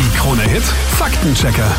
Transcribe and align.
Die 0.00 0.08
Krone 0.16 0.44
Hit 0.44 0.62
Faktenchecker. 0.64 1.70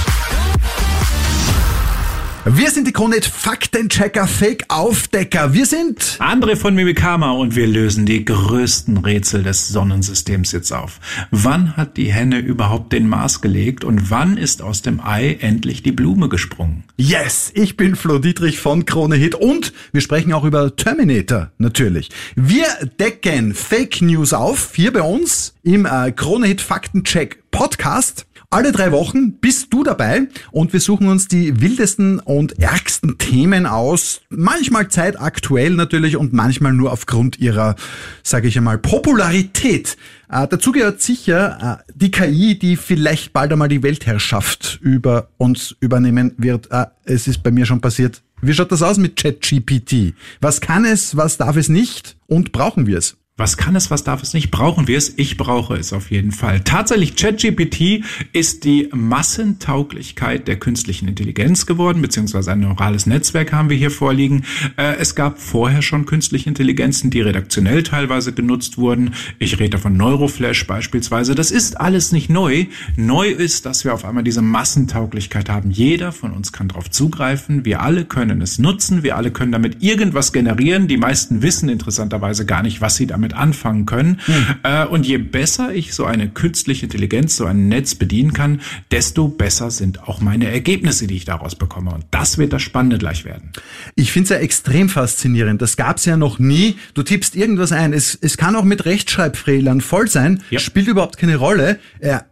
Wir 2.43 2.71
sind 2.71 2.87
die 2.87 2.91
Kronet 2.91 3.23
Faktenchecker 3.23 4.25
Fake 4.25 4.65
Aufdecker. 4.67 5.53
Wir 5.53 5.67
sind 5.67 6.17
André 6.19 6.55
von 6.55 6.73
Mimikama 6.73 7.33
und 7.33 7.55
wir 7.55 7.67
lösen 7.67 8.07
die 8.07 8.25
größten 8.25 8.97
Rätsel 8.97 9.43
des 9.43 9.67
Sonnensystems 9.67 10.51
jetzt 10.51 10.71
auf. 10.71 10.99
Wann 11.29 11.77
hat 11.77 11.97
die 11.97 12.11
Henne 12.11 12.39
überhaupt 12.39 12.93
den 12.93 13.07
Mars 13.07 13.41
gelegt 13.41 13.83
und 13.83 14.09
wann 14.09 14.37
ist 14.37 14.63
aus 14.63 14.81
dem 14.81 14.99
Ei 15.01 15.37
endlich 15.39 15.83
die 15.83 15.91
Blume 15.91 16.29
gesprungen? 16.29 16.83
Yes, 16.97 17.51
ich 17.53 17.77
bin 17.77 17.95
Flo 17.95 18.17
Dietrich 18.17 18.57
von 18.59 18.85
Krone 18.85 19.17
Hit 19.17 19.35
und 19.35 19.71
wir 19.91 20.01
sprechen 20.01 20.33
auch 20.33 20.43
über 20.43 20.75
Terminator 20.75 21.51
natürlich. 21.59 22.09
Wir 22.35 22.65
decken 22.99 23.53
Fake 23.53 24.01
News 24.01 24.33
auf 24.33 24.71
hier 24.73 24.91
bei 24.91 25.03
uns 25.03 25.53
im 25.61 25.85
äh, 25.85 26.11
Krone 26.11 26.47
Hit 26.47 26.61
Faktencheck 26.61 27.43
Podcast. 27.51 28.25
Alle 28.53 28.73
drei 28.73 28.91
Wochen 28.91 29.39
bist 29.39 29.71
du 29.71 29.81
dabei 29.81 30.27
und 30.51 30.73
wir 30.73 30.81
suchen 30.81 31.07
uns 31.07 31.29
die 31.29 31.61
wildesten 31.61 32.19
und 32.19 32.59
ärgsten 32.59 33.17
Themen 33.17 33.65
aus. 33.65 34.19
Manchmal 34.27 34.89
zeitaktuell 34.89 35.69
natürlich 35.69 36.17
und 36.17 36.33
manchmal 36.33 36.73
nur 36.73 36.91
aufgrund 36.91 37.39
ihrer, 37.39 37.77
sage 38.23 38.49
ich 38.49 38.57
einmal, 38.57 38.77
Popularität. 38.77 39.95
Äh, 40.29 40.49
dazu 40.49 40.73
gehört 40.73 41.01
sicher 41.01 41.79
äh, 41.87 41.91
die 41.95 42.11
KI, 42.11 42.59
die 42.59 42.75
vielleicht 42.75 43.31
bald 43.31 43.53
einmal 43.53 43.69
die 43.69 43.83
Weltherrschaft 43.83 44.79
über 44.81 45.29
uns 45.37 45.73
übernehmen 45.79 46.33
wird. 46.35 46.69
Äh, 46.71 46.87
es 47.05 47.29
ist 47.29 47.43
bei 47.43 47.51
mir 47.51 47.65
schon 47.65 47.79
passiert. 47.79 48.21
Wie 48.41 48.53
schaut 48.53 48.73
das 48.73 48.81
aus 48.81 48.97
mit 48.97 49.15
ChatGPT? 49.15 50.13
Was 50.41 50.59
kann 50.59 50.83
es, 50.83 51.15
was 51.15 51.37
darf 51.37 51.55
es 51.55 51.69
nicht 51.69 52.17
und 52.27 52.51
brauchen 52.51 52.85
wir 52.85 52.97
es? 52.97 53.15
Was 53.41 53.57
kann 53.57 53.75
es, 53.75 53.89
was 53.89 54.03
darf 54.03 54.21
es 54.21 54.35
nicht? 54.35 54.51
Brauchen 54.51 54.87
wir 54.87 54.99
es? 54.99 55.13
Ich 55.17 55.35
brauche 55.35 55.73
es 55.73 55.93
auf 55.93 56.11
jeden 56.11 56.31
Fall. 56.31 56.59
Tatsächlich, 56.59 57.15
ChatGPT 57.15 58.03
ist 58.33 58.65
die 58.65 58.87
Massentauglichkeit 58.93 60.47
der 60.47 60.57
künstlichen 60.57 61.07
Intelligenz 61.07 61.65
geworden, 61.65 62.03
beziehungsweise 62.03 62.51
ein 62.51 62.59
neurales 62.59 63.07
Netzwerk 63.07 63.51
haben 63.51 63.71
wir 63.71 63.77
hier 63.77 63.89
vorliegen. 63.89 64.43
Äh, 64.77 64.97
es 64.99 65.15
gab 65.15 65.39
vorher 65.39 65.81
schon 65.81 66.05
künstliche 66.05 66.49
Intelligenzen, 66.49 67.09
die 67.09 67.21
redaktionell 67.21 67.81
teilweise 67.81 68.31
genutzt 68.31 68.77
wurden. 68.77 69.15
Ich 69.39 69.59
rede 69.59 69.79
von 69.79 69.97
Neuroflash 69.97 70.67
beispielsweise. 70.67 71.33
Das 71.33 71.49
ist 71.49 71.81
alles 71.81 72.11
nicht 72.11 72.29
neu. 72.29 72.67
Neu 72.95 73.27
ist, 73.27 73.65
dass 73.65 73.83
wir 73.85 73.95
auf 73.95 74.05
einmal 74.05 74.23
diese 74.23 74.43
Massentauglichkeit 74.43 75.49
haben. 75.49 75.71
Jeder 75.71 76.11
von 76.11 76.33
uns 76.33 76.53
kann 76.53 76.67
darauf 76.67 76.91
zugreifen. 76.91 77.65
Wir 77.65 77.81
alle 77.81 78.05
können 78.05 78.39
es 78.43 78.59
nutzen. 78.59 79.01
Wir 79.01 79.17
alle 79.17 79.31
können 79.31 79.51
damit 79.51 79.81
irgendwas 79.81 80.31
generieren. 80.31 80.87
Die 80.87 80.97
meisten 80.97 81.41
wissen 81.41 81.69
interessanterweise 81.69 82.45
gar 82.45 82.61
nicht, 82.61 82.81
was 82.81 82.97
sie 82.97 83.07
damit 83.07 83.30
damit 83.31 83.33
anfangen 83.33 83.85
können. 83.85 84.19
Hm. 84.25 84.87
und 84.89 85.05
je 85.05 85.17
besser 85.17 85.73
ich 85.73 85.93
so 85.93 86.05
eine 86.05 86.29
künstliche 86.29 86.85
Intelligenz, 86.85 87.35
so 87.37 87.45
ein 87.45 87.67
Netz 87.67 87.95
bedienen 87.95 88.33
kann, 88.33 88.61
desto 88.91 89.27
besser 89.27 89.71
sind 89.71 90.07
auch 90.07 90.21
meine 90.21 90.49
Ergebnisse, 90.49 91.07
die 91.07 91.15
ich 91.15 91.25
daraus 91.25 91.55
bekomme. 91.55 91.93
Und 91.93 92.05
das 92.11 92.37
wird 92.37 92.53
das 92.53 92.61
Spannende 92.61 92.97
gleich 92.97 93.25
werden. 93.25 93.51
Ich 93.95 94.11
finde 94.11 94.25
es 94.25 94.29
ja 94.29 94.37
extrem 94.37 94.89
faszinierend. 94.89 95.61
Das 95.61 95.77
gab 95.77 95.97
es 95.97 96.05
ja 96.05 96.17
noch 96.17 96.39
nie. 96.39 96.75
Du 96.93 97.03
tippst 97.03 97.35
irgendwas 97.35 97.71
ein. 97.71 97.93
Es, 97.93 98.17
es 98.19 98.37
kann 98.37 98.55
auch 98.55 98.63
mit 98.63 98.85
Rechtschreibfehlern 98.85 99.81
voll 99.81 100.07
sein. 100.07 100.43
Ja. 100.49 100.59
Spielt 100.59 100.87
überhaupt 100.87 101.17
keine 101.17 101.37
Rolle. 101.37 101.79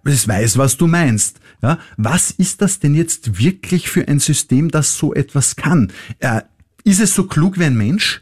Es 0.03 0.28
weiß, 0.28 0.58
was 0.58 0.78
du 0.78 0.88
meinst. 0.88 1.39
Ja, 1.61 1.78
was 1.97 2.31
ist 2.31 2.61
das 2.61 2.80
denn 2.80 2.95
jetzt 2.95 3.38
wirklich 3.38 3.89
für 3.89 4.08
ein 4.08 4.19
System, 4.19 4.72
das 4.72 4.97
so 4.97 5.13
etwas 5.13 5.58
kann? 5.58 5.91
Äh, 6.19 6.41
ist 6.86 7.02
es 7.02 7.13
so 7.13 7.25
klug 7.25 7.59
wie 7.59 7.66
ein 7.66 7.75
Mensch? 7.75 8.22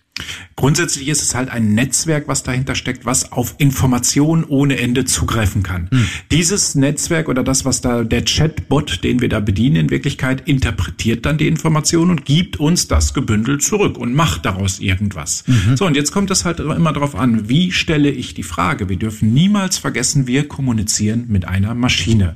Grundsätzlich 0.55 1.07
ist 1.07 1.21
es 1.21 1.35
halt 1.35 1.49
ein 1.49 1.75
Netzwerk, 1.75 2.27
was 2.27 2.43
dahinter 2.43 2.73
steckt, 2.73 3.05
was 3.05 3.31
auf 3.31 3.55
Informationen 3.59 4.43
ohne 4.43 4.77
Ende 4.79 5.05
zugreifen 5.05 5.61
kann. 5.61 5.87
Hm. 5.91 6.07
Dieses 6.31 6.73
Netzwerk 6.75 7.29
oder 7.29 7.43
das, 7.43 7.63
was 7.63 7.81
da 7.81 8.03
der 8.03 8.25
Chatbot, 8.25 9.03
den 9.03 9.21
wir 9.21 9.29
da 9.29 9.39
bedienen, 9.39 9.75
in 9.75 9.89
Wirklichkeit 9.89 10.47
interpretiert 10.47 11.25
dann 11.25 11.37
die 11.37 11.47
Information 11.47 12.09
und 12.09 12.25
gibt 12.25 12.59
uns 12.59 12.87
das 12.87 13.13
gebündelt 13.13 13.61
zurück 13.61 13.97
und 13.97 14.15
macht 14.15 14.45
daraus 14.45 14.79
irgendwas. 14.79 15.43
Mhm. 15.45 15.77
So, 15.77 15.85
und 15.85 15.95
jetzt 15.95 16.11
kommt 16.11 16.31
es 16.31 16.43
halt 16.43 16.59
immer 16.59 16.93
darauf 16.93 17.15
an, 17.15 17.49
wie 17.49 17.71
stelle 17.71 18.09
ich 18.09 18.33
die 18.33 18.43
Frage? 18.43 18.89
Wir 18.89 18.97
dürfen 18.97 19.33
niemals 19.33 19.77
vergessen, 19.77 20.25
wir 20.25 20.47
kommunizieren 20.47 21.25
mit 21.27 21.47
einer 21.47 21.75
Maschine. 21.75 22.35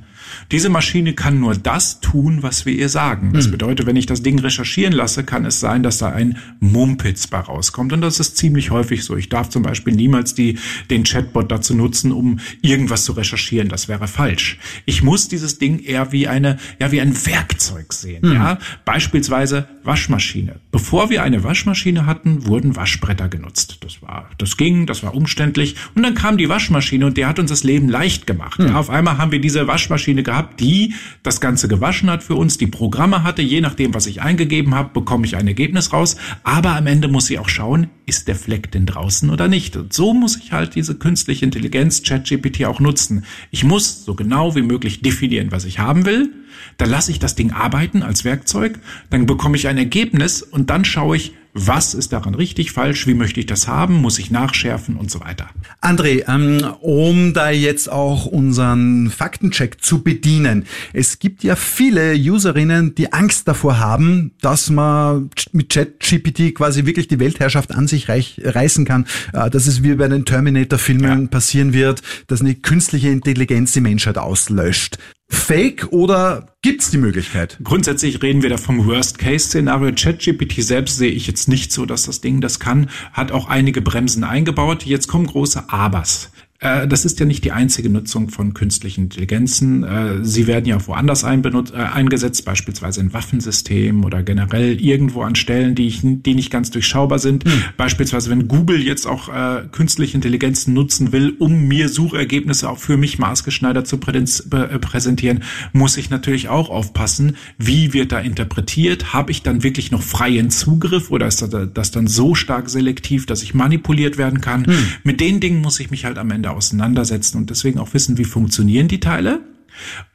Diese 0.51 0.69
Maschine 0.69 1.13
kann 1.13 1.39
nur 1.39 1.55
das 1.55 2.01
tun, 2.01 2.43
was 2.43 2.65
wir 2.65 2.73
ihr 2.73 2.89
sagen. 2.89 3.31
Das 3.33 3.45
hm. 3.45 3.51
bedeutet, 3.51 3.85
wenn 3.85 3.95
ich 3.95 4.05
das 4.05 4.23
Ding 4.23 4.39
recherchieren 4.39 4.93
lasse, 4.93 5.23
kann 5.23 5.45
es 5.45 5.59
sein, 5.59 5.83
dass 5.83 5.99
da 5.99 6.09
ein 6.09 6.37
Mumpitz 6.59 7.27
bei 7.27 7.39
rauskommt. 7.39 7.93
Und 7.93 8.01
das 8.01 8.19
ist 8.19 8.37
ziemlich 8.37 8.71
häufig 8.71 9.03
so. 9.03 9.15
Ich 9.15 9.29
darf 9.29 9.49
zum 9.49 9.63
Beispiel 9.63 9.95
niemals 9.95 10.33
die, 10.33 10.57
den 10.89 11.03
Chatbot 11.03 11.51
dazu 11.51 11.73
nutzen, 11.73 12.11
um 12.11 12.39
irgendwas 12.61 13.05
zu 13.05 13.13
recherchieren. 13.13 13.69
Das 13.69 13.87
wäre 13.87 14.07
falsch. 14.07 14.57
Ich 14.85 15.03
muss 15.03 15.27
dieses 15.27 15.57
Ding 15.57 15.79
eher 15.79 16.11
wie 16.11 16.27
eine, 16.27 16.57
ja, 16.79 16.91
wie 16.91 17.01
ein 17.01 17.25
Werkzeug 17.25 17.93
sehen. 17.93 18.27
Mhm. 18.27 18.33
Ja, 18.33 18.57
beispielsweise 18.85 19.67
Waschmaschine. 19.83 20.57
Bevor 20.71 21.09
wir 21.09 21.23
eine 21.23 21.43
Waschmaschine 21.43 22.05
hatten, 22.05 22.45
wurden 22.45 22.75
Waschbretter 22.75 23.29
genutzt. 23.29 23.77
Das 23.81 24.01
war, 24.01 24.29
das 24.37 24.57
ging, 24.57 24.85
das 24.85 25.03
war 25.03 25.15
umständlich. 25.15 25.75
Und 25.95 26.03
dann 26.03 26.15
kam 26.15 26.37
die 26.37 26.49
Waschmaschine 26.49 27.05
und 27.05 27.17
der 27.17 27.27
hat 27.27 27.39
uns 27.39 27.49
das 27.49 27.63
Leben 27.63 27.89
leicht 27.89 28.27
gemacht. 28.27 28.59
Mhm. 28.59 28.67
Ja, 28.67 28.75
auf 28.75 28.89
einmal 28.89 29.17
haben 29.17 29.31
wir 29.31 29.39
diese 29.39 29.67
Waschmaschine 29.67 30.10
Maschine 30.11 30.23
gehabt, 30.23 30.59
die 30.59 30.94
das 31.23 31.39
Ganze 31.39 31.67
gewaschen 31.67 32.09
hat 32.09 32.23
für 32.23 32.35
uns, 32.35 32.57
die 32.57 32.67
Programme 32.67 33.23
hatte. 33.23 33.41
Je 33.41 33.61
nachdem, 33.61 33.94
was 33.94 34.07
ich 34.07 34.22
eingegeben 34.22 34.75
habe, 34.75 34.89
bekomme 34.94 35.25
ich 35.25 35.35
ein 35.35 35.47
Ergebnis 35.47 35.94
raus. 35.94 36.17
Aber 36.44 36.75
am 36.75 36.88
Ende 36.88 37.07
muss 37.07 37.27
sie 37.27 37.39
auch 37.39 37.49
schauen, 37.49 37.88
ist 38.05 38.27
der 38.27 38.35
Fleck 38.35 38.72
denn 38.72 38.85
draußen 38.85 39.29
oder 39.29 39.47
nicht. 39.47 39.77
Und 39.77 39.94
so 39.94 40.13
muss 40.13 40.38
ich 40.38 40.51
halt 40.51 40.75
diese 40.75 40.95
künstliche 40.95 41.45
Intelligenz, 41.45 42.03
ChatGPT, 42.03 42.66
auch 42.66 42.79
nutzen. 42.79 43.25
Ich 43.51 43.63
muss 43.63 44.03
so 44.05 44.16
genau 44.16 44.55
wie 44.55 44.61
möglich 44.61 45.01
definieren, 45.01 45.51
was 45.51 45.66
ich 45.66 45.79
haben 45.79 46.05
will. 46.05 46.33
Dann 46.78 46.89
lasse 46.89 47.11
ich 47.11 47.19
das 47.19 47.35
Ding 47.35 47.51
arbeiten 47.51 48.03
als 48.03 48.25
Werkzeug. 48.25 48.79
Dann 49.09 49.25
bekomme 49.25 49.55
ich 49.55 49.67
ein 49.67 49.78
Ergebnis 49.78 50.41
und 50.41 50.69
dann 50.69 50.85
schaue 50.85 51.16
ich, 51.16 51.33
was 51.53 51.94
ist 51.94 52.13
daran 52.13 52.35
richtig, 52.35 52.72
falsch, 52.72 53.07
wie 53.07 53.13
möchte 53.13 53.39
ich 53.39 53.45
das 53.45 53.67
haben, 53.67 53.95
muss 53.95 54.19
ich 54.19 54.31
nachschärfen 54.31 54.95
und 54.95 55.12
so 55.12 55.19
weiter. 55.19 55.50
André, 55.81 56.23
ähm, 56.28 56.66
um 56.81 57.34
da 57.34 57.50
jetzt 57.50 57.91
auch 57.91 58.25
unseren 58.25 59.09
Faktencheck 59.09 59.84
zu 59.84 60.01
bedienen. 60.01 60.66
Es 60.94 61.19
gibt 61.19 61.44
ja 61.44 61.56
viele 61.56 62.16
Userinnen, 62.16 62.95
die 62.95 63.11
Angst 63.13 63.47
davor 63.47 63.79
haben, 63.79 64.31
dass 64.41 64.69
man 64.69 65.29
mit 65.51 65.69
ChatGPT 65.69 66.56
quasi 66.56 66.85
wirklich 66.85 67.07
die 67.07 67.19
Weltherrschaft 67.19 67.72
an 67.72 67.88
sich 67.88 68.09
reich, 68.09 68.41
reißen 68.44 68.85
kann, 68.85 69.06
äh, 69.34 69.50
dass 69.50 69.67
es 69.67 69.84
wie 69.84 69.95
bei 69.95 70.07
den 70.07 70.25
Terminator-Filmen 70.25 71.23
ja. 71.23 71.28
passieren 71.28 71.73
wird, 71.73 72.01
dass 72.28 72.41
eine 72.41 72.56
künstliche 72.56 73.09
Intelligenz 73.09 73.73
die 73.73 73.81
Menschheit 73.81 74.17
auslöscht. 74.17 74.97
Fake 75.31 75.87
oder 75.91 76.47
gibt's 76.61 76.91
die 76.91 76.97
Möglichkeit? 76.97 77.57
Grundsätzlich 77.63 78.21
reden 78.21 78.43
wir 78.43 78.49
da 78.49 78.57
vom 78.57 78.85
Worst-Case-Szenario. 78.85 79.93
ChatGPT 79.95 80.61
selbst 80.61 80.97
sehe 80.97 81.11
ich 81.11 81.25
jetzt 81.25 81.47
nicht 81.47 81.71
so, 81.71 81.85
dass 81.85 82.03
das 82.03 82.19
Ding 82.19 82.41
das 82.41 82.59
kann, 82.59 82.89
hat 83.13 83.31
auch 83.31 83.47
einige 83.47 83.81
Bremsen 83.81 84.25
eingebaut. 84.25 84.83
Jetzt 84.83 85.07
kommen 85.07 85.25
große 85.25 85.69
Abers. 85.69 86.31
Äh, 86.61 86.88
das 86.88 87.05
ist 87.05 87.19
ja 87.19 87.25
nicht 87.25 87.44
die 87.44 87.51
einzige 87.51 87.89
Nutzung 87.89 88.29
von 88.29 88.53
künstlichen 88.53 89.05
Intelligenzen. 89.05 89.83
Äh, 89.83 90.23
sie 90.23 90.45
werden 90.45 90.66
ja 90.66 90.77
auch 90.77 90.88
woanders 90.88 91.23
äh, 91.23 91.27
eingesetzt, 91.27 92.45
beispielsweise 92.45 93.01
in 93.01 93.13
Waffensystemen 93.13 94.05
oder 94.05 94.22
generell 94.22 94.79
irgendwo 94.79 95.23
an 95.23 95.35
Stellen, 95.35 95.73
die, 95.73 95.88
ich, 95.88 96.01
die 96.03 96.35
nicht 96.35 96.51
ganz 96.51 96.69
durchschaubar 96.69 97.17
sind. 97.17 97.45
Hm. 97.45 97.63
Beispielsweise, 97.77 98.29
wenn 98.29 98.47
Google 98.47 98.79
jetzt 98.79 99.07
auch 99.07 99.29
äh, 99.29 99.63
künstliche 99.72 100.16
Intelligenzen 100.16 100.75
nutzen 100.75 101.11
will, 101.11 101.35
um 101.39 101.67
mir 101.67 101.89
Suchergebnisse 101.89 102.69
auch 102.69 102.78
für 102.78 102.95
mich 102.95 103.17
maßgeschneidert 103.17 103.88
zu 103.88 103.97
präsentieren, 103.97 105.43
muss 105.73 105.97
ich 105.97 106.11
natürlich 106.11 106.49
auch 106.49 106.69
aufpassen, 106.69 107.38
wie 107.57 107.93
wird 107.93 108.11
da 108.11 108.19
interpretiert? 108.19 109.13
Habe 109.13 109.31
ich 109.31 109.41
dann 109.41 109.63
wirklich 109.63 109.89
noch 109.89 110.03
freien 110.03 110.51
Zugriff 110.51 111.09
oder 111.09 111.25
ist 111.25 111.43
das 111.73 111.91
dann 111.91 112.05
so 112.05 112.35
stark 112.35 112.69
selektiv, 112.69 113.25
dass 113.25 113.41
ich 113.41 113.55
manipuliert 113.55 114.19
werden 114.19 114.41
kann? 114.41 114.67
Hm. 114.67 114.75
Mit 115.03 115.19
den 115.19 115.39
Dingen 115.39 115.61
muss 115.61 115.79
ich 115.79 115.89
mich 115.89 116.05
halt 116.05 116.19
am 116.19 116.29
Ende 116.29 116.50
auseinandersetzen 116.56 117.38
und 117.38 117.50
deswegen 117.50 117.79
auch 117.79 117.94
wissen, 117.94 118.17
wie 118.17 118.25
funktionieren 118.25 118.88
die 118.88 119.00
Teile 119.00 119.41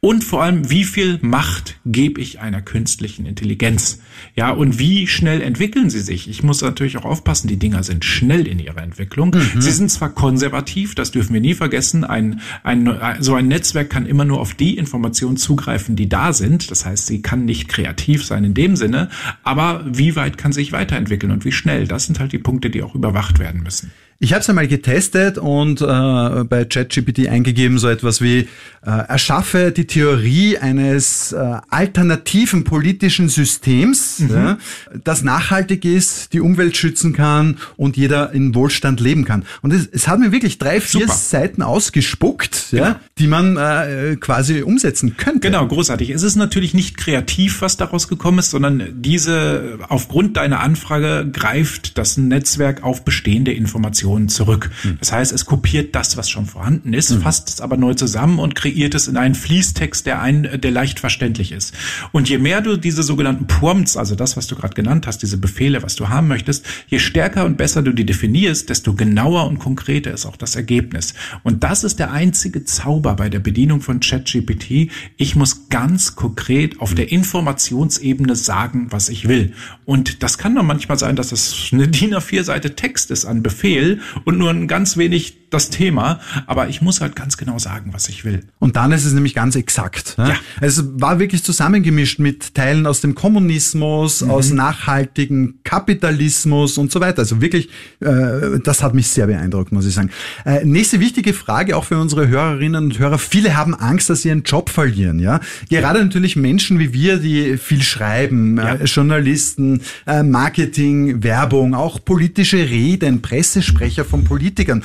und 0.00 0.25
vor 0.25 0.43
allem, 0.43 0.70
wie 0.70 0.84
viel 0.84 1.19
Macht 1.22 1.78
gebe 1.84 2.20
ich 2.20 2.40
einer 2.40 2.62
künstlichen 2.62 3.26
Intelligenz? 3.26 4.00
Ja, 4.34 4.50
und 4.50 4.78
wie 4.78 5.06
schnell 5.06 5.40
entwickeln 5.40 5.90
sie 5.90 6.00
sich? 6.00 6.28
Ich 6.28 6.43
muss 6.43 6.62
natürlich 6.62 6.96
auch 6.96 7.05
aufpassen, 7.05 7.49
die 7.49 7.58
Dinger 7.58 7.82
sind 7.82 8.05
schnell 8.05 8.46
in 8.46 8.58
ihrer 8.58 8.82
Entwicklung. 8.82 9.34
Mhm. 9.34 9.60
Sie 9.60 9.70
sind 9.70 9.90
zwar 9.90 10.10
konservativ, 10.10 10.94
das 10.94 11.10
dürfen 11.10 11.34
wir 11.34 11.40
nie 11.40 11.55
vergessen. 11.55 12.05
Ein, 12.05 12.40
ein, 12.62 12.90
so 13.20 13.34
ein 13.34 13.49
Netzwerk 13.49 13.90
kann 13.90 14.06
immer 14.06 14.25
nur 14.25 14.40
auf 14.40 14.55
die 14.55 14.76
Informationen 14.76 15.37
zugreifen, 15.37 15.96
die 15.96 16.08
da 16.08 16.32
sind. 16.32 16.70
Das 16.70 16.87
heißt, 16.87 17.06
sie 17.06 17.22
kann 17.22 17.44
nicht 17.44 17.69
kreativ 17.69 18.25
sein 18.25 18.44
in 18.44 18.55
dem 18.55 18.76
Sinne. 18.76 19.08
Aber 19.43 19.84
wie 19.87 20.16
weit 20.16 20.38
kann 20.38 20.52
sich 20.52 20.72
weiterentwickeln 20.72 21.32
und 21.32 21.44
wie 21.44 21.52
schnell? 21.52 21.87
Das 21.87 22.06
sind 22.06 22.20
halt 22.20 22.32
die 22.32 22.38
Punkte, 22.38 22.70
die 22.70 22.82
auch 22.82 22.94
überwacht 22.94 23.38
werden 23.38 23.62
müssen. 23.62 23.90
Ich 24.18 24.32
habe 24.32 24.40
es 24.40 24.48
einmal 24.48 24.66
getestet 24.66 25.36
und 25.36 25.82
äh, 25.82 26.44
bei 26.44 26.64
ChatGPT 26.64 27.28
eingegeben 27.28 27.78
so 27.78 27.88
etwas 27.88 28.22
wie 28.22 28.48
äh, 28.86 28.90
erschaffe 28.90 29.72
die 29.72 29.86
Theorie 29.86 30.56
eines 30.56 31.32
äh, 31.32 31.56
alternativen 31.68 32.64
politischen 32.64 33.28
Systems, 33.28 34.20
mhm. 34.20 34.30
ja, 34.30 34.58
das 35.04 35.22
nachhaltig 35.22 35.84
ist, 35.84 36.32
die 36.32 36.40
Umwelt 36.40 36.78
schützen 36.78 37.12
kann 37.12 37.58
und 37.76 37.98
jeder 37.98 38.32
in 38.32 38.54
Wohlstand 38.54 39.00
leben 39.00 39.26
kann. 39.26 39.44
Und 39.60 39.74
es, 39.74 39.86
es 39.86 40.08
hat 40.08 40.19
mir 40.19 40.32
wirklich 40.32 40.56
drei, 40.56 40.80
vier 40.80 41.02
Super. 41.02 41.12
Seiten 41.12 41.60
ausgespuckt, 41.60 42.69
ja, 42.72 42.84
genau. 42.84 43.00
die 43.19 43.26
man 43.26 43.56
äh, 43.58 44.16
quasi 44.19 44.62
umsetzen 44.62 45.19
könnte. 45.19 45.40
Genau, 45.40 45.66
großartig. 45.66 46.08
Es 46.08 46.22
ist 46.22 46.36
natürlich 46.36 46.72
nicht 46.72 46.96
kreativ, 46.96 47.60
was 47.60 47.76
daraus 47.76 48.08
gekommen 48.08 48.38
ist, 48.38 48.50
sondern 48.50 48.82
diese 48.94 49.78
aufgrund 49.88 50.38
deiner 50.38 50.60
Anfrage 50.60 51.28
greift 51.30 51.98
das 51.98 52.16
Netzwerk 52.16 52.82
auf 52.82 53.04
bestehende 53.04 53.52
Informationen 53.52 54.06
Informationen 54.06 54.29
zurück. 54.29 54.70
Mhm. 54.85 54.97
Das 55.00 55.12
heißt, 55.12 55.32
es 55.32 55.47
kopiert 55.47 55.94
das, 55.94 56.17
was 56.17 56.31
schon 56.31 56.47
vorhanden 56.47 56.94
ist, 56.94 57.11
mhm. 57.11 57.23
fasst 57.23 57.49
es 57.49 57.61
aber 57.61 57.76
neu 57.76 57.94
zusammen 57.94 58.38
und 58.38 58.55
kreiert 58.55 58.94
es 58.94 59.08
in 59.08 59.17
einen 59.17 59.35
Fließtext, 59.35 60.06
der 60.06 60.20
ein, 60.20 60.61
der 60.61 60.70
leicht 60.70 61.00
verständlich 61.00 61.53
ist. 61.53 61.75
Und 62.12 62.29
je 62.29 62.38
mehr 62.38 62.61
du 62.61 62.76
diese 62.76 63.03
sogenannten 63.03 63.47
Prompts, 63.47 63.97
also 63.97 64.14
das, 64.14 64.37
was 64.37 64.47
du 64.47 64.56
gerade 64.56 64.75
genannt 64.75 65.06
hast, 65.06 65.23
diese 65.23 65.38
Befehle, 65.38 65.82
was 65.82 65.97
du 65.97 66.08
haben 66.08 66.29
möchtest, 66.29 66.64
je 66.88 66.99
stärker 66.99 67.44
und 67.44 67.56
besser 67.56 67.82
du 67.82 67.93
die 67.93 68.06
definierst, 68.06 68.69
desto 68.69 68.94
genauer 68.94 69.47
und 69.47 69.58
konkreter 69.58 70.12
ist 70.12 70.26
auch 70.26 70.37
das 70.37 70.56
Ergebnis. 70.56 71.14
Und 71.43 71.64
das 71.64 71.85
ist 71.85 71.99
der 71.99 72.12
einzige 72.12 72.64
Zauber 72.64 73.14
bei 73.14 73.29
der 73.29 73.41
Bedienung 73.41 73.81
von 73.81 74.00
ChatGPT. 74.00 74.91
Ich 75.17 75.37
muss 75.37 75.69
ganz 75.69 76.17
konkret 76.17 76.81
auf 76.81 76.94
der 76.94 77.11
Informationsebene 77.11 78.37
sagen, 78.37 78.88
was 78.91 79.08
ich 79.08 79.29
will. 79.29 79.53
Und 79.85 80.23
das 80.23 80.38
kann 80.38 80.55
doch 80.55 80.62
manchmal 80.62 80.99
sein, 80.99 81.17
dass 81.17 81.32
es 81.32 81.70
eine 81.73 81.88
DIN 81.88 82.14
A4-Seite 82.14 82.76
Text 82.76 83.11
ist 83.11 83.25
an 83.25 83.43
Befehl 83.43 83.95
und 84.25 84.38
nur 84.38 84.50
ein 84.50 84.69
ganz 84.69 84.96
wenig 84.96 85.45
das 85.50 85.70
Thema, 85.70 86.20
aber 86.46 86.69
ich 86.69 86.82
muss 86.82 87.00
halt 87.00 87.16
ganz 87.16 87.37
genau 87.37 87.58
sagen, 87.58 87.93
was 87.93 88.08
ich 88.08 88.25
will. 88.25 88.44
Und 88.58 88.76
dann 88.76 88.93
ist 88.93 89.04
es 89.04 89.12
nämlich 89.12 89.34
ganz 89.34 89.56
exakt. 89.56 90.19
Ne? 90.19 90.31
Ja. 90.31 90.37
Es 90.60 90.82
war 91.00 91.19
wirklich 91.19 91.44
zusammengemischt 91.44 92.19
mit 92.19 92.54
Teilen 92.54 92.87
aus 92.87 93.00
dem 93.00 93.14
Kommunismus, 93.14 94.22
mhm. 94.22 94.31
aus 94.31 94.50
nachhaltigen 94.50 95.60
Kapitalismus 95.64 96.78
und 96.78 96.90
so 96.90 97.00
weiter. 97.00 97.20
Also 97.20 97.40
wirklich, 97.40 97.69
äh, 98.00 98.58
das 98.62 98.82
hat 98.82 98.94
mich 98.94 99.08
sehr 99.08 99.26
beeindruckt, 99.26 99.72
muss 99.72 99.87
ich 99.87 99.94
sagen. 99.94 100.10
Äh, 100.44 100.64
nächste 100.64 101.00
wichtige 101.00 101.32
Frage 101.32 101.76
auch 101.76 101.84
für 101.84 101.98
unsere 101.98 102.28
Hörerinnen 102.28 102.84
und 102.84 102.98
Hörer. 102.98 103.19
Viele 103.19 103.56
haben 103.56 103.75
Angst, 103.75 104.10
dass 104.10 104.22
sie 104.22 104.28
ihren 104.28 104.43
Job 104.43 104.70
verlieren. 104.70 105.19
Ja, 105.19 105.40
gerade 105.69 105.98
ja. 105.98 106.04
natürlich 106.04 106.37
Menschen 106.37 106.78
wie 106.78 106.93
wir, 106.93 107.19
die 107.19 107.56
viel 107.56 107.82
schreiben, 107.82 108.56
ja. 108.56 108.75
äh, 108.75 108.84
Journalisten, 108.84 109.82
äh, 110.06 110.22
Marketing, 110.22 111.22
Werbung, 111.22 111.75
auch 111.75 112.04
politische 112.04 112.58
Reden, 112.58 113.22
Pressesprecher 113.22 114.04
von 114.04 114.25
Politikern. 114.25 114.82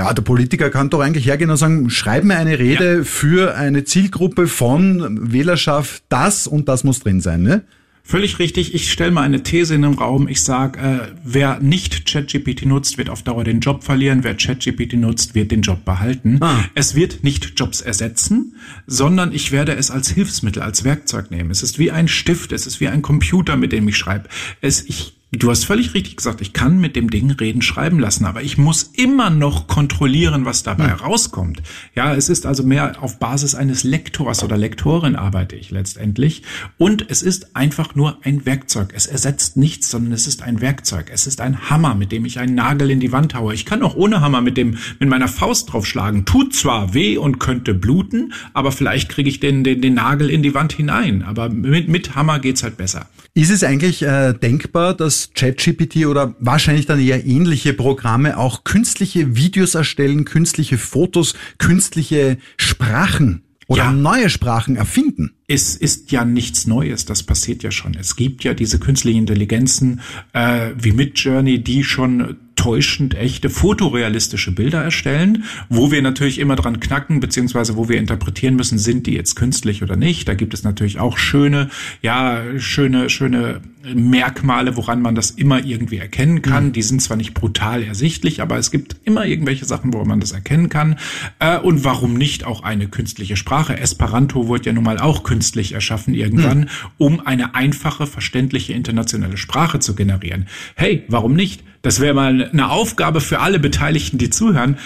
Ja, 0.00 0.14
der 0.14 0.22
Politiker 0.22 0.70
kann 0.70 0.88
doch 0.88 1.00
eigentlich 1.00 1.26
hergehen 1.26 1.50
und 1.50 1.58
sagen, 1.58 1.90
schreib 1.90 2.24
mir 2.24 2.38
eine 2.38 2.58
Rede 2.58 2.98
ja. 2.98 3.04
für 3.04 3.54
eine 3.54 3.84
Zielgruppe 3.84 4.46
von 4.46 5.30
Wählerschaft, 5.30 6.04
das 6.08 6.46
und 6.46 6.70
das 6.70 6.84
muss 6.84 7.00
drin 7.00 7.20
sein, 7.20 7.42
ne? 7.42 7.64
Völlig 8.02 8.38
richtig. 8.38 8.74
Ich 8.74 8.90
stelle 8.90 9.10
mal 9.10 9.24
eine 9.24 9.42
These 9.42 9.74
in 9.74 9.82
den 9.82 9.92
Raum. 9.92 10.26
Ich 10.26 10.42
sage, 10.42 10.80
äh, 10.80 11.08
wer 11.22 11.60
nicht 11.60 12.10
ChatGPT 12.10 12.64
nutzt, 12.64 12.96
wird 12.96 13.10
auf 13.10 13.22
Dauer 13.22 13.44
den 13.44 13.60
Job 13.60 13.84
verlieren. 13.84 14.24
Wer 14.24 14.34
ChatGPT 14.34 14.94
nutzt, 14.94 15.34
wird 15.34 15.50
den 15.50 15.60
Job 15.60 15.84
behalten. 15.84 16.38
Ah. 16.40 16.64
Es 16.74 16.94
wird 16.94 17.22
nicht 17.22 17.52
Jobs 17.60 17.82
ersetzen, 17.82 18.56
sondern 18.86 19.32
ich 19.32 19.52
werde 19.52 19.74
es 19.74 19.90
als 19.90 20.08
Hilfsmittel, 20.08 20.62
als 20.62 20.82
Werkzeug 20.82 21.30
nehmen. 21.30 21.50
Es 21.50 21.62
ist 21.62 21.78
wie 21.78 21.90
ein 21.90 22.08
Stift, 22.08 22.52
es 22.52 22.66
ist 22.66 22.80
wie 22.80 22.88
ein 22.88 23.02
Computer, 23.02 23.56
mit 23.56 23.70
dem 23.70 23.86
ich 23.86 23.98
schreibe. 23.98 24.28
Es, 24.62 24.82
ich 24.88 25.19
Du 25.32 25.48
hast 25.48 25.64
völlig 25.64 25.94
richtig 25.94 26.16
gesagt, 26.16 26.40
ich 26.40 26.52
kann 26.52 26.80
mit 26.80 26.96
dem 26.96 27.08
Ding 27.08 27.30
reden, 27.30 27.62
schreiben 27.62 28.00
lassen, 28.00 28.24
aber 28.24 28.42
ich 28.42 28.58
muss 28.58 28.82
immer 28.82 29.30
noch 29.30 29.68
kontrollieren, 29.68 30.44
was 30.44 30.64
dabei 30.64 30.90
hm. 30.90 30.98
rauskommt. 30.98 31.62
Ja, 31.94 32.16
es 32.16 32.28
ist 32.28 32.46
also 32.46 32.64
mehr 32.64 33.00
auf 33.00 33.20
Basis 33.20 33.54
eines 33.54 33.84
Lektors 33.84 34.42
oder 34.42 34.56
Lektorin 34.56 35.14
arbeite 35.14 35.54
ich 35.54 35.70
letztendlich. 35.70 36.42
Und 36.78 37.08
es 37.08 37.22
ist 37.22 37.54
einfach 37.54 37.94
nur 37.94 38.18
ein 38.24 38.44
Werkzeug. 38.44 38.92
Es 38.92 39.06
ersetzt 39.06 39.56
nichts, 39.56 39.88
sondern 39.88 40.12
es 40.12 40.26
ist 40.26 40.42
ein 40.42 40.60
Werkzeug. 40.60 41.12
Es 41.12 41.28
ist 41.28 41.40
ein 41.40 41.70
Hammer, 41.70 41.94
mit 41.94 42.10
dem 42.10 42.24
ich 42.24 42.40
einen 42.40 42.56
Nagel 42.56 42.90
in 42.90 42.98
die 42.98 43.12
Wand 43.12 43.36
haue. 43.36 43.54
Ich 43.54 43.64
kann 43.64 43.84
auch 43.84 43.94
ohne 43.94 44.20
Hammer 44.20 44.40
mit 44.40 44.56
dem, 44.56 44.78
mit 44.98 45.08
meiner 45.08 45.28
Faust 45.28 45.72
draufschlagen. 45.72 46.24
Tut 46.24 46.54
zwar 46.54 46.92
weh 46.92 47.18
und 47.18 47.38
könnte 47.38 47.74
bluten, 47.74 48.32
aber 48.52 48.72
vielleicht 48.72 49.08
kriege 49.08 49.28
ich 49.28 49.38
den, 49.38 49.62
den, 49.62 49.80
den 49.80 49.94
Nagel 49.94 50.28
in 50.28 50.42
die 50.42 50.54
Wand 50.54 50.72
hinein. 50.72 51.22
Aber 51.22 51.50
mit, 51.50 51.88
mit 51.88 52.16
Hammer 52.16 52.40
geht's 52.40 52.64
halt 52.64 52.76
besser. 52.76 53.06
Ist 53.34 53.50
es 53.50 53.62
eigentlich 53.62 54.02
äh, 54.02 54.32
denkbar, 54.32 54.92
dass 54.94 55.19
ChatGPT 55.34 56.06
oder 56.06 56.34
wahrscheinlich 56.38 56.86
dann 56.86 57.00
eher 57.00 57.26
ähnliche 57.26 57.74
Programme 57.74 58.38
auch 58.38 58.64
künstliche 58.64 59.36
Videos 59.36 59.74
erstellen, 59.74 60.24
künstliche 60.24 60.78
Fotos, 60.78 61.34
künstliche 61.58 62.38
Sprachen 62.56 63.42
oder 63.70 63.84
ja. 63.84 63.92
neue 63.92 64.28
Sprachen 64.30 64.74
erfinden? 64.74 65.30
Es 65.46 65.76
ist 65.76 66.10
ja 66.10 66.24
nichts 66.24 66.66
Neues, 66.66 67.04
das 67.04 67.22
passiert 67.22 67.62
ja 67.62 67.70
schon. 67.70 67.94
Es 67.94 68.16
gibt 68.16 68.42
ja 68.42 68.52
diese 68.52 68.80
künstlichen 68.80 69.20
Intelligenzen 69.20 70.00
äh, 70.32 70.70
wie 70.76 70.90
Midjourney, 70.90 71.62
die 71.62 71.84
schon 71.84 72.36
täuschend 72.60 73.14
echte 73.14 73.48
fotorealistische 73.48 74.52
Bilder 74.52 74.84
erstellen, 74.84 75.44
wo 75.70 75.90
wir 75.90 76.02
natürlich 76.02 76.38
immer 76.38 76.56
dran 76.56 76.78
knacken, 76.78 77.18
beziehungsweise 77.18 77.74
wo 77.78 77.88
wir 77.88 77.96
interpretieren 77.96 78.54
müssen, 78.54 78.76
sind 78.76 79.06
die 79.06 79.14
jetzt 79.14 79.34
künstlich 79.34 79.82
oder 79.82 79.96
nicht. 79.96 80.28
Da 80.28 80.34
gibt 80.34 80.52
es 80.52 80.62
natürlich 80.62 81.00
auch 81.00 81.16
schöne, 81.16 81.70
ja, 82.02 82.42
schöne, 82.58 83.08
schöne 83.08 83.62
Merkmale, 83.94 84.76
woran 84.76 85.00
man 85.00 85.14
das 85.14 85.30
immer 85.30 85.64
irgendwie 85.64 85.96
erkennen 85.96 86.42
kann. 86.42 86.66
Mhm. 86.66 86.72
Die 86.74 86.82
sind 86.82 87.00
zwar 87.00 87.16
nicht 87.16 87.32
brutal 87.32 87.82
ersichtlich, 87.82 88.42
aber 88.42 88.58
es 88.58 88.70
gibt 88.70 88.96
immer 89.04 89.24
irgendwelche 89.24 89.64
Sachen, 89.64 89.94
woran 89.94 90.08
man 90.08 90.20
das 90.20 90.32
erkennen 90.32 90.68
kann. 90.68 90.96
Äh, 91.38 91.56
und 91.60 91.82
warum 91.82 92.12
nicht 92.12 92.44
auch 92.44 92.62
eine 92.62 92.88
künstliche 92.88 93.36
Sprache? 93.36 93.78
Esperanto 93.78 94.48
wurde 94.48 94.66
ja 94.66 94.74
nun 94.74 94.84
mal 94.84 94.98
auch 94.98 95.22
künstlich 95.22 95.72
erschaffen 95.72 96.12
irgendwann, 96.12 96.58
mhm. 96.58 96.68
um 96.98 97.26
eine 97.26 97.54
einfache, 97.54 98.06
verständliche 98.06 98.74
internationale 98.74 99.38
Sprache 99.38 99.78
zu 99.78 99.94
generieren. 99.94 100.46
Hey, 100.74 101.04
warum 101.08 101.32
nicht? 101.32 101.62
Das 101.82 102.00
wäre 102.00 102.14
mal 102.14 102.50
eine 102.52 102.70
Aufgabe 102.70 103.20
für 103.20 103.40
alle 103.40 103.58
Beteiligten, 103.58 104.18
die 104.18 104.30
zuhören. 104.30 104.76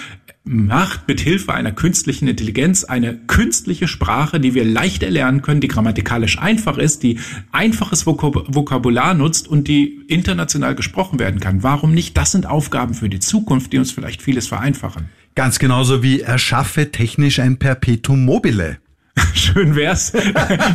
Macht 0.46 1.08
mit 1.08 1.20
Hilfe 1.20 1.54
einer 1.54 1.72
künstlichen 1.72 2.28
Intelligenz 2.28 2.84
eine 2.84 3.16
künstliche 3.16 3.88
Sprache, 3.88 4.38
die 4.38 4.54
wir 4.54 4.64
leicht 4.64 5.02
erlernen 5.02 5.40
können, 5.40 5.62
die 5.62 5.68
grammatikalisch 5.68 6.38
einfach 6.38 6.76
ist, 6.76 7.02
die 7.02 7.18
einfaches 7.50 8.04
Vokabular 8.06 9.14
nutzt 9.14 9.48
und 9.48 9.68
die 9.68 10.02
international 10.06 10.74
gesprochen 10.74 11.18
werden 11.18 11.40
kann. 11.40 11.62
Warum 11.62 11.94
nicht? 11.94 12.16
Das 12.18 12.30
sind 12.30 12.46
Aufgaben 12.46 12.92
für 12.92 13.08
die 13.08 13.20
Zukunft, 13.20 13.72
die 13.72 13.78
uns 13.78 13.90
vielleicht 13.90 14.20
vieles 14.20 14.46
vereinfachen. 14.46 15.08
Ganz 15.34 15.58
genauso 15.58 16.02
wie 16.02 16.20
erschaffe 16.20 16.92
technisch 16.92 17.40
ein 17.40 17.58
Perpetuum 17.58 18.24
mobile. 18.24 18.76
Schön 19.34 19.76
wär's. 19.76 20.12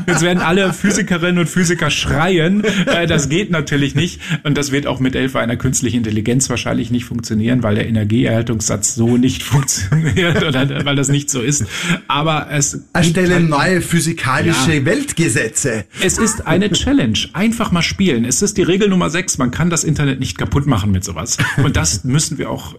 Jetzt 0.08 0.22
werden 0.22 0.40
alle 0.40 0.72
Physikerinnen 0.74 1.40
und 1.40 1.50
Physiker 1.50 1.90
schreien. 1.90 2.64
Äh, 2.86 3.08
das 3.08 3.28
geht 3.28 3.52
natürlich 3.52 3.96
nicht. 3.96 4.22
Und 4.44 4.58
das 4.58 4.72
wird 4.72 4.88
auch 4.88 5.00
mit 5.00 5.14
Hilfe 5.14 5.40
einer 5.40 5.58
künstlichen 5.58 5.98
Intelligenz 5.98 6.50
wahrscheinlich 6.50 6.90
nicht 6.90 7.06
funktionieren, 7.06 7.64
weil 7.64 7.76
der 7.76 7.88
Energieerhaltungssatz 7.88 8.96
so 8.96 9.18
nicht 9.18 9.44
funktioniert 9.50 10.44
oder 10.44 10.86
weil 10.86 10.96
das 10.96 11.10
nicht 11.10 11.30
so 11.30 11.42
ist. 11.42 11.66
Aber 12.08 12.48
es 12.52 12.86
erstelle 12.94 13.36
halt, 13.36 13.50
neue 13.50 13.82
physikalische 13.82 14.76
ja. 14.76 14.86
Weltgesetze. 14.86 15.86
Es 16.02 16.18
ist 16.18 16.48
eine 16.48 16.72
Challenge. 16.72 17.20
Einfach 17.34 17.72
mal 17.72 17.82
spielen. 17.82 18.24
Es 18.24 18.42
ist 18.42 18.58
die 18.58 18.64
Regel 18.64 18.90
Nummer 18.90 19.10
sechs. 19.10 19.38
Man 19.38 19.52
kann 19.52 19.70
das 19.70 19.84
Internet 19.84 20.20
nicht 20.20 20.38
kaputt 20.38 20.66
machen 20.66 20.92
mit 20.92 21.04
sowas. 21.04 21.38
Und 21.58 21.76
das 21.76 22.04
müssen 22.04 22.38
wir 22.38 22.50
auch 22.50 22.76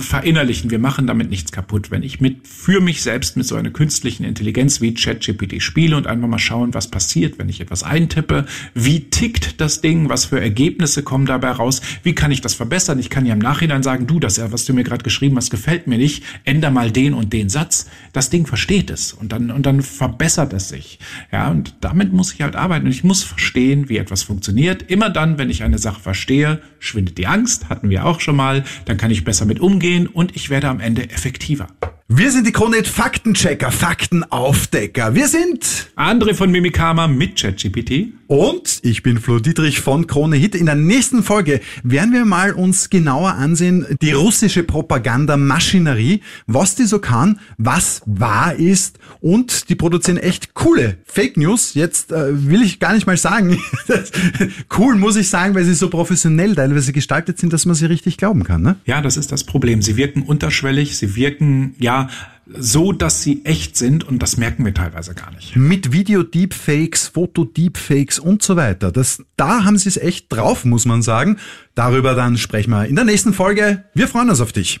verinnerlichen. 0.00 0.70
Wir 0.70 0.78
machen 0.78 1.06
damit 1.06 1.30
nichts 1.30 1.52
kaputt. 1.52 1.90
Wenn 1.90 2.02
ich 2.02 2.20
mit, 2.20 2.46
für 2.46 2.80
mich 2.80 3.02
selbst 3.02 3.36
mit 3.36 3.46
so 3.46 3.56
einer 3.56 3.70
künstlichen 3.70 4.24
Intelligenz 4.24 4.80
wie 4.80 4.94
ChatGPT 4.94 5.62
spiele 5.62 5.96
und 5.96 6.06
einfach 6.06 6.28
mal 6.28 6.38
schauen, 6.38 6.74
was 6.74 6.90
passiert, 6.90 7.38
wenn 7.38 7.48
ich 7.48 7.60
etwas 7.60 7.82
eintippe, 7.82 8.46
wie 8.74 9.10
tickt 9.10 9.60
das 9.60 9.80
Ding, 9.80 10.08
was 10.08 10.26
für 10.26 10.40
Ergebnisse 10.40 11.02
kommen 11.02 11.26
dabei 11.26 11.50
raus, 11.52 11.80
wie 12.02 12.14
kann 12.14 12.30
ich 12.30 12.40
das 12.40 12.54
verbessern? 12.54 12.98
Ich 12.98 13.10
kann 13.10 13.26
ja 13.26 13.34
im 13.34 13.38
Nachhinein 13.38 13.82
sagen, 13.82 14.06
du, 14.06 14.20
das, 14.20 14.40
was 14.52 14.64
du 14.64 14.74
mir 14.74 14.84
gerade 14.84 15.04
geschrieben 15.04 15.36
hast, 15.36 15.50
gefällt 15.50 15.86
mir 15.86 15.98
nicht, 15.98 16.24
änder 16.44 16.70
mal 16.70 16.90
den 16.90 17.14
und 17.14 17.32
den 17.32 17.48
Satz. 17.48 17.88
Das 18.12 18.30
Ding 18.30 18.46
versteht 18.46 18.90
es 18.90 19.12
und 19.12 19.32
dann, 19.32 19.50
und 19.50 19.64
dann 19.66 19.82
verbessert 19.82 20.52
es 20.52 20.68
sich. 20.68 20.98
Ja, 21.32 21.50
und 21.50 21.74
damit 21.80 22.12
muss 22.12 22.32
ich 22.32 22.42
halt 22.42 22.56
arbeiten 22.56 22.86
und 22.86 22.92
ich 22.92 23.04
muss 23.04 23.22
verstehen, 23.22 23.88
wie 23.88 23.98
etwas 23.98 24.22
funktioniert. 24.22 24.82
Immer 24.90 25.10
dann, 25.10 25.38
wenn 25.38 25.50
ich 25.50 25.62
eine 25.62 25.78
Sache 25.78 26.00
verstehe, 26.00 26.60
schwindet 26.78 27.18
die 27.18 27.26
Angst, 27.26 27.68
hatten 27.68 27.90
wir 27.90 28.06
auch 28.06 28.20
schon 28.20 28.36
mal, 28.36 28.64
dann 28.84 28.96
kann 28.96 29.10
ich 29.10 29.24
besser 29.24 29.44
mit 29.44 29.60
umgehen 29.60 29.83
und 30.08 30.34
ich 30.34 30.48
werde 30.48 30.68
am 30.68 30.80
Ende 30.80 31.10
effektiver. 31.10 31.66
Wir 32.16 32.30
sind 32.30 32.46
die 32.46 32.52
Krone 32.52 32.84
Faktenchecker, 32.84 33.72
Faktenaufdecker. 33.72 35.16
Wir 35.16 35.26
sind 35.26 35.88
André 35.96 36.34
von 36.34 36.48
Mimikama 36.48 37.08
mit 37.08 37.40
ChatGPT. 37.40 38.12
Und 38.26 38.78
ich 38.82 39.02
bin 39.02 39.18
Flo 39.18 39.38
Dietrich 39.38 39.80
von 39.80 40.06
Krone 40.06 40.36
Hit. 40.36 40.54
In 40.54 40.66
der 40.66 40.76
nächsten 40.76 41.22
Folge 41.22 41.60
werden 41.82 42.12
wir 42.12 42.24
mal 42.24 42.52
uns 42.52 42.88
genauer 42.88 43.34
ansehen, 43.34 43.84
die 44.00 44.12
russische 44.12 44.62
Propagandamaschinerie, 44.62 46.20
was 46.46 46.74
die 46.74 46.84
so 46.84 47.00
kann, 47.00 47.38
was 47.58 48.00
wahr 48.06 48.54
ist 48.54 48.98
und 49.20 49.68
die 49.68 49.74
produzieren 49.74 50.16
echt 50.16 50.54
coole 50.54 50.98
Fake 51.04 51.36
News. 51.36 51.74
Jetzt 51.74 52.12
äh, 52.12 52.48
will 52.48 52.62
ich 52.62 52.80
gar 52.80 52.94
nicht 52.94 53.06
mal 53.06 53.16
sagen, 53.16 53.58
cool 54.78 54.96
muss 54.96 55.16
ich 55.16 55.28
sagen, 55.28 55.54
weil 55.54 55.64
sie 55.64 55.74
so 55.74 55.90
professionell 55.90 56.54
teilweise 56.54 56.92
gestaltet 56.92 57.38
sind, 57.38 57.52
dass 57.52 57.66
man 57.66 57.74
sie 57.74 57.86
richtig 57.86 58.16
glauben 58.16 58.44
kann. 58.44 58.62
Ne? 58.62 58.76
Ja, 58.86 59.02
das 59.02 59.18
ist 59.18 59.32
das 59.32 59.44
Problem. 59.44 59.82
Sie 59.82 59.96
wirken 59.96 60.22
unterschwellig, 60.22 60.96
sie 60.96 61.14
wirken 61.14 61.74
ja 61.78 62.03
so, 62.46 62.92
dass 62.92 63.22
sie 63.22 63.44
echt 63.44 63.76
sind 63.76 64.04
und 64.04 64.18
das 64.22 64.36
merken 64.36 64.64
wir 64.64 64.74
teilweise 64.74 65.14
gar 65.14 65.30
nicht. 65.32 65.56
Mit 65.56 65.92
Video-Deepfakes, 65.92 67.08
Foto-Deepfakes 67.08 68.18
und 68.18 68.42
so 68.42 68.56
weiter. 68.56 68.92
Das, 68.92 69.22
da 69.36 69.64
haben 69.64 69.78
sie 69.78 69.88
es 69.88 69.96
echt 69.96 70.32
drauf, 70.32 70.64
muss 70.64 70.84
man 70.84 71.02
sagen. 71.02 71.38
Darüber 71.74 72.14
dann 72.14 72.36
sprechen 72.36 72.70
wir 72.70 72.86
in 72.86 72.96
der 72.96 73.04
nächsten 73.04 73.32
Folge. 73.32 73.84
Wir 73.94 74.08
freuen 74.08 74.28
uns 74.28 74.40
auf 74.40 74.52
dich. 74.52 74.78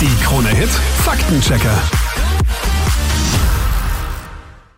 Die 0.00 0.24
Krone 0.24 0.48
Hit 0.48 0.70
Faktenchecker. 1.04 2.09